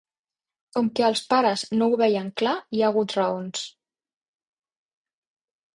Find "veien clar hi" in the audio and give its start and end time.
2.03-2.83